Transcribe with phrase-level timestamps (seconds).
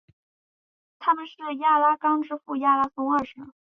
[0.97, 3.35] 他们是亚拉冈之父亚拉松二世。